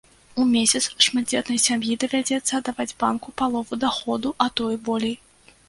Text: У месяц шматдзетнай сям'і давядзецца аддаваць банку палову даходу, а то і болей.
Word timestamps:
У 0.43 0.43
месяц 0.53 0.79
шматдзетнай 1.07 1.59
сям'і 1.65 1.99
давядзецца 2.05 2.51
аддаваць 2.61 2.97
банку 3.05 3.37
палову 3.43 3.81
даходу, 3.87 4.29
а 4.47 4.51
то 4.59 4.63
і 4.77 4.85
болей. 4.89 5.17